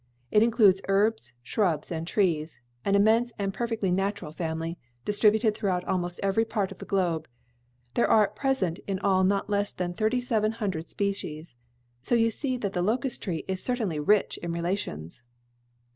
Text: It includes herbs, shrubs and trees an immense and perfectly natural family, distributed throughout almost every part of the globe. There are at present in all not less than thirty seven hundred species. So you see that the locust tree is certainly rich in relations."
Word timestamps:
It 0.31 0.41
includes 0.41 0.81
herbs, 0.87 1.33
shrubs 1.43 1.91
and 1.91 2.07
trees 2.07 2.59
an 2.83 2.95
immense 2.95 3.31
and 3.37 3.53
perfectly 3.53 3.91
natural 3.91 4.31
family, 4.31 4.79
distributed 5.05 5.53
throughout 5.53 5.83
almost 5.85 6.19
every 6.23 6.43
part 6.43 6.71
of 6.71 6.79
the 6.79 6.87
globe. 6.87 7.27
There 7.93 8.09
are 8.09 8.23
at 8.23 8.35
present 8.35 8.79
in 8.87 8.97
all 8.97 9.23
not 9.23 9.47
less 9.47 9.71
than 9.73 9.93
thirty 9.93 10.19
seven 10.19 10.53
hundred 10.53 10.87
species. 10.89 11.53
So 12.01 12.15
you 12.15 12.31
see 12.31 12.57
that 12.57 12.73
the 12.73 12.81
locust 12.81 13.21
tree 13.21 13.45
is 13.47 13.61
certainly 13.61 13.99
rich 13.99 14.37
in 14.41 14.51
relations." 14.53 15.21